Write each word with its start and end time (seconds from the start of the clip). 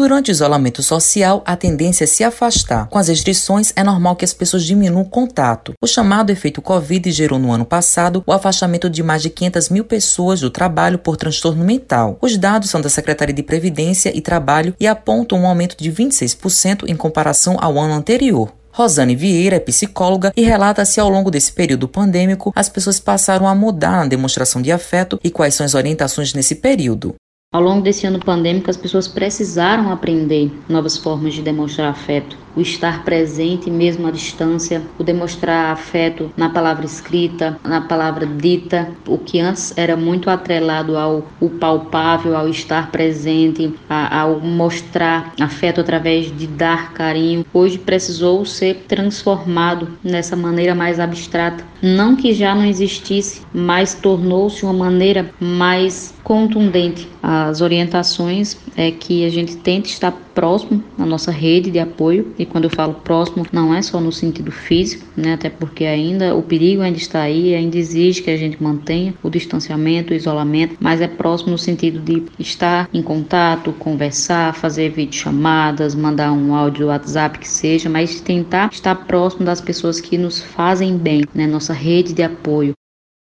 Durante 0.00 0.30
o 0.30 0.32
isolamento 0.32 0.82
social, 0.82 1.42
a 1.44 1.54
tendência 1.54 2.04
é 2.04 2.06
se 2.06 2.24
afastar. 2.24 2.88
Com 2.88 2.96
as 2.96 3.08
restrições, 3.08 3.70
é 3.76 3.84
normal 3.84 4.16
que 4.16 4.24
as 4.24 4.32
pessoas 4.32 4.64
diminuam 4.64 5.02
o 5.02 5.04
contato. 5.04 5.74
O 5.78 5.86
chamado 5.86 6.30
efeito 6.30 6.62
Covid 6.62 7.12
gerou 7.12 7.38
no 7.38 7.52
ano 7.52 7.66
passado 7.66 8.24
o 8.26 8.32
afastamento 8.32 8.88
de 8.88 9.02
mais 9.02 9.20
de 9.20 9.28
500 9.28 9.68
mil 9.68 9.84
pessoas 9.84 10.40
do 10.40 10.48
trabalho 10.48 10.98
por 10.98 11.18
transtorno 11.18 11.62
mental. 11.62 12.16
Os 12.22 12.38
dados 12.38 12.70
são 12.70 12.80
da 12.80 12.88
Secretaria 12.88 13.34
de 13.34 13.42
Previdência 13.42 14.10
e 14.16 14.22
Trabalho 14.22 14.74
e 14.80 14.86
apontam 14.86 15.38
um 15.38 15.46
aumento 15.46 15.76
de 15.76 15.92
26% 15.92 16.88
em 16.88 16.96
comparação 16.96 17.58
ao 17.60 17.78
ano 17.78 17.92
anterior. 17.92 18.54
Rosane 18.72 19.14
Vieira 19.14 19.56
é 19.56 19.60
psicóloga 19.60 20.32
e 20.34 20.42
relata 20.42 20.82
se 20.86 20.98
ao 20.98 21.10
longo 21.10 21.30
desse 21.30 21.52
período 21.52 21.86
pandêmico 21.86 22.54
as 22.56 22.70
pessoas 22.70 22.98
passaram 22.98 23.46
a 23.46 23.54
mudar 23.54 23.98
na 23.98 24.06
demonstração 24.06 24.62
de 24.62 24.72
afeto 24.72 25.20
e 25.22 25.30
quais 25.30 25.54
são 25.54 25.66
as 25.66 25.74
orientações 25.74 26.32
nesse 26.32 26.54
período. 26.54 27.14
Ao 27.52 27.60
longo 27.60 27.82
desse 27.82 28.06
ano 28.06 28.20
pandêmico, 28.20 28.70
as 28.70 28.76
pessoas 28.76 29.08
precisaram 29.08 29.90
aprender 29.90 30.52
novas 30.68 30.96
formas 30.96 31.34
de 31.34 31.42
demonstrar 31.42 31.90
afeto 31.90 32.38
o 32.56 32.60
estar 32.60 33.04
presente 33.04 33.70
mesmo 33.70 34.06
à 34.06 34.10
distância, 34.10 34.82
o 34.98 35.04
demonstrar 35.04 35.72
afeto 35.72 36.30
na 36.36 36.48
palavra 36.48 36.84
escrita, 36.84 37.58
na 37.64 37.80
palavra 37.80 38.26
dita, 38.26 38.88
o 39.06 39.18
que 39.18 39.40
antes 39.40 39.76
era 39.76 39.96
muito 39.96 40.30
atrelado 40.30 40.96
ao 40.96 41.24
palpável, 41.60 42.36
ao 42.36 42.48
estar 42.48 42.90
presente, 42.90 43.72
a, 43.88 44.20
ao 44.20 44.40
mostrar 44.40 45.32
afeto 45.40 45.80
através 45.80 46.36
de 46.36 46.46
dar 46.46 46.92
carinho, 46.92 47.44
hoje 47.52 47.78
precisou 47.78 48.44
ser 48.44 48.84
transformado 48.88 49.88
nessa 50.02 50.36
maneira 50.36 50.74
mais 50.74 50.98
abstrata. 51.00 51.64
Não 51.82 52.14
que 52.14 52.32
já 52.32 52.54
não 52.54 52.64
existisse, 52.64 53.42
mas 53.52 53.94
tornou-se 53.94 54.64
uma 54.64 54.72
maneira 54.72 55.30
mais 55.40 56.14
contundente. 56.22 57.08
As 57.22 57.60
orientações 57.60 58.56
é 58.76 58.90
que 58.90 59.24
a 59.24 59.28
gente 59.30 59.56
tente 59.56 59.90
estar 59.90 60.12
próximo 60.34 60.82
na 60.96 61.04
nossa 61.04 61.30
rede 61.30 61.70
de 61.70 61.78
apoio 61.78 62.32
e 62.40 62.46
quando 62.46 62.64
eu 62.64 62.70
falo 62.70 62.94
próximo 62.94 63.46
não 63.52 63.74
é 63.74 63.82
só 63.82 64.00
no 64.00 64.10
sentido 64.10 64.50
físico, 64.50 65.04
né, 65.14 65.34
até 65.34 65.50
porque 65.50 65.84
ainda 65.84 66.34
o 66.34 66.42
perigo 66.42 66.80
ainda 66.80 66.96
está 66.96 67.20
aí, 67.20 67.54
ainda 67.54 67.76
exige 67.76 68.22
que 68.22 68.30
a 68.30 68.36
gente 68.36 68.62
mantenha 68.62 69.14
o 69.22 69.28
distanciamento, 69.28 70.14
o 70.14 70.16
isolamento, 70.16 70.76
mas 70.80 71.02
é 71.02 71.06
próximo 71.06 71.50
no 71.50 71.58
sentido 71.58 72.00
de 72.00 72.24
estar 72.38 72.88
em 72.94 73.02
contato, 73.02 73.74
conversar, 73.74 74.54
fazer 74.54 74.90
videochamadas, 74.90 75.94
mandar 75.94 76.32
um 76.32 76.54
áudio 76.54 76.86
WhatsApp 76.86 77.38
que 77.38 77.48
seja, 77.48 77.90
mas 77.90 78.22
tentar 78.22 78.70
estar 78.72 78.94
próximo 78.94 79.44
das 79.44 79.60
pessoas 79.60 80.00
que 80.00 80.16
nos 80.16 80.40
fazem 80.40 80.96
bem, 80.96 81.26
né, 81.34 81.46
nossa 81.46 81.74
rede 81.74 82.14
de 82.14 82.22
apoio. 82.22 82.72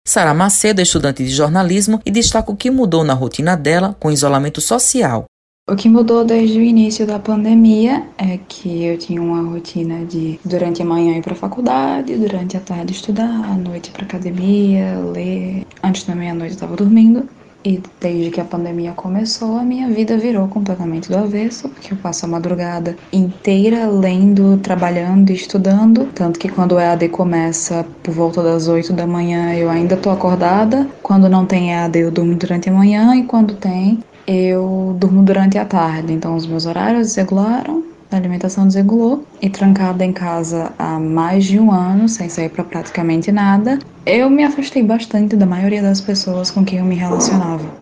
Sara 0.06 0.32
Macedo 0.32 0.80
é 0.80 0.82
estudante 0.82 1.22
de 1.22 1.30
jornalismo 1.30 2.00
e 2.06 2.10
destaca 2.10 2.50
o 2.50 2.56
que 2.56 2.70
mudou 2.70 3.04
na 3.04 3.12
rotina 3.12 3.54
dela 3.54 3.94
com 4.00 4.08
o 4.08 4.12
isolamento 4.12 4.62
social. 4.62 5.26
O 5.66 5.74
que 5.74 5.88
mudou 5.88 6.26
desde 6.26 6.58
o 6.58 6.62
início 6.62 7.06
da 7.06 7.18
pandemia 7.18 8.02
é 8.18 8.38
que 8.46 8.84
eu 8.84 8.98
tinha 8.98 9.22
uma 9.22 9.40
rotina 9.50 10.04
de 10.04 10.38
durante 10.44 10.82
a 10.82 10.84
manhã 10.84 11.16
ir 11.16 11.22
para 11.22 11.32
a 11.32 11.36
faculdade, 11.36 12.18
durante 12.18 12.54
a 12.54 12.60
tarde 12.60 12.92
estudar, 12.92 13.30
à 13.30 13.56
noite 13.56 13.90
para 13.90 14.04
academia, 14.04 14.98
ler. 14.98 15.64
Antes 15.82 16.04
da 16.04 16.14
meia-noite 16.14 16.50
eu 16.52 16.56
estava 16.56 16.76
dormindo. 16.76 17.26
E 17.64 17.80
desde 17.98 18.30
que 18.30 18.42
a 18.42 18.44
pandemia 18.44 18.92
começou, 18.92 19.56
a 19.56 19.62
minha 19.62 19.88
vida 19.88 20.18
virou 20.18 20.46
completamente 20.48 21.08
do 21.08 21.16
avesso, 21.16 21.66
porque 21.70 21.94
eu 21.94 21.96
passo 21.96 22.26
a 22.26 22.28
madrugada 22.28 22.94
inteira 23.10 23.86
lendo, 23.86 24.58
trabalhando 24.58 25.30
e 25.30 25.34
estudando. 25.34 26.06
Tanto 26.14 26.38
que 26.38 26.50
quando 26.50 26.72
o 26.72 26.78
EAD 26.78 27.08
começa 27.08 27.86
por 28.02 28.12
volta 28.12 28.42
das 28.42 28.68
8 28.68 28.92
da 28.92 29.06
manhã, 29.06 29.54
eu 29.54 29.70
ainda 29.70 29.96
tô 29.96 30.10
acordada. 30.10 30.86
Quando 31.02 31.26
não 31.26 31.46
tem 31.46 31.72
EAD, 31.72 32.00
eu 32.00 32.10
durmo 32.10 32.34
durante 32.34 32.68
a 32.68 32.72
manhã. 32.72 33.16
E 33.16 33.22
quando 33.22 33.54
tem, 33.54 33.98
eu 34.26 34.96
durmo 34.98 35.22
durante 35.22 35.58
a 35.58 35.64
tarde, 35.64 36.12
então 36.12 36.34
os 36.34 36.46
meus 36.46 36.66
horários 36.66 37.08
desregularam, 37.08 37.84
a 38.10 38.16
alimentação 38.16 38.66
desregulou 38.66 39.26
e 39.42 39.50
trancada 39.50 40.04
em 40.04 40.12
casa 40.12 40.72
há 40.78 40.98
mais 40.98 41.44
de 41.44 41.58
um 41.58 41.72
ano, 41.72 42.08
sem 42.08 42.28
sair 42.28 42.48
para 42.48 42.62
praticamente 42.62 43.32
nada, 43.32 43.78
eu 44.06 44.30
me 44.30 44.44
afastei 44.44 44.82
bastante 44.82 45.36
da 45.36 45.46
maioria 45.46 45.82
das 45.82 46.00
pessoas 46.00 46.50
com 46.50 46.64
quem 46.64 46.78
eu 46.78 46.84
me 46.84 46.94
relacionava. 46.94 47.76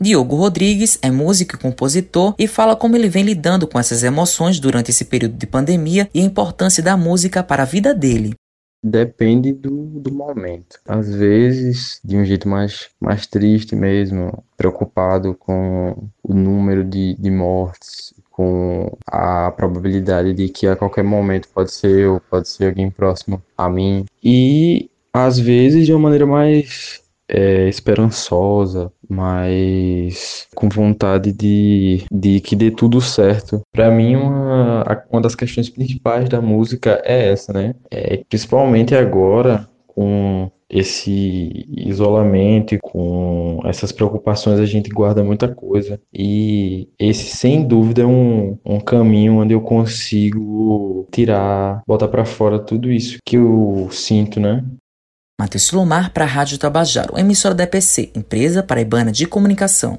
Diogo 0.00 0.36
Rodrigues 0.36 0.98
é 1.00 1.10
músico 1.10 1.56
e 1.56 1.58
compositor 1.58 2.34
e 2.38 2.46
fala 2.46 2.76
como 2.76 2.96
ele 2.96 3.08
vem 3.08 3.24
lidando 3.24 3.66
com 3.66 3.78
essas 3.78 4.02
emoções 4.02 4.60
durante 4.60 4.90
esse 4.90 5.06
período 5.06 5.36
de 5.36 5.46
pandemia 5.46 6.08
e 6.12 6.20
a 6.20 6.24
importância 6.24 6.82
da 6.82 6.96
música 6.96 7.42
para 7.42 7.62
a 7.62 7.66
vida 7.66 7.94
dele. 7.94 8.34
Depende 8.88 9.52
do, 9.52 10.00
do 10.00 10.12
momento. 10.12 10.78
Às 10.86 11.12
vezes, 11.12 12.00
de 12.04 12.16
um 12.16 12.24
jeito 12.24 12.48
mais, 12.48 12.88
mais 13.00 13.26
triste 13.26 13.74
mesmo, 13.74 14.44
preocupado 14.56 15.34
com 15.34 16.08
o 16.22 16.32
número 16.32 16.84
de, 16.84 17.16
de 17.18 17.28
mortes, 17.28 18.14
com 18.30 18.96
a 19.04 19.50
probabilidade 19.50 20.32
de 20.32 20.48
que 20.48 20.68
a 20.68 20.76
qualquer 20.76 21.02
momento 21.02 21.48
pode 21.48 21.72
ser 21.72 21.98
eu, 21.98 22.22
pode 22.30 22.48
ser 22.48 22.66
alguém 22.66 22.88
próximo 22.88 23.42
a 23.58 23.68
mim. 23.68 24.04
E 24.22 24.88
às 25.12 25.36
vezes 25.36 25.84
de 25.84 25.92
uma 25.92 26.02
maneira 26.02 26.24
mais 26.24 27.02
é, 27.28 27.68
esperançosa, 27.68 28.92
mas 29.08 30.46
com 30.54 30.68
vontade 30.68 31.32
de, 31.32 32.04
de 32.10 32.40
que 32.40 32.56
dê 32.56 32.70
tudo 32.70 33.00
certo. 33.00 33.60
Para 33.72 33.90
mim, 33.90 34.16
uma, 34.16 35.04
uma 35.10 35.20
das 35.20 35.34
questões 35.34 35.68
principais 35.68 36.28
da 36.28 36.40
música 36.40 37.00
é 37.04 37.30
essa, 37.30 37.52
né? 37.52 37.74
É, 37.90 38.22
principalmente 38.28 38.94
agora, 38.94 39.68
com 39.86 40.50
esse 40.68 41.64
isolamento 41.68 42.74
e 42.74 42.78
com 42.78 43.60
essas 43.64 43.92
preocupações 43.92 44.58
a 44.58 44.66
gente 44.66 44.90
guarda 44.90 45.22
muita 45.22 45.54
coisa 45.54 46.00
e 46.12 46.88
esse 46.98 47.36
sem 47.36 47.66
dúvida 47.66 48.02
é 48.02 48.06
um, 48.06 48.58
um 48.64 48.80
caminho 48.80 49.36
onde 49.36 49.54
eu 49.54 49.60
consigo 49.60 51.06
tirar, 51.12 51.82
botar 51.86 52.08
para 52.08 52.24
fora 52.24 52.58
tudo 52.58 52.90
isso 52.90 53.18
que 53.24 53.36
eu 53.36 53.88
sinto, 53.92 54.40
né? 54.40 54.64
Matheus 55.38 55.64
Silomar 55.64 56.12
para 56.12 56.24
a 56.24 56.28
Rádio 56.28 56.56
Tabajaro, 56.56 57.18
emissora 57.18 57.54
da 57.54 57.64
EPC, 57.64 58.10
Empresa 58.14 58.62
Paraibana 58.62 59.12
de 59.12 59.26
Comunicação. 59.26 59.98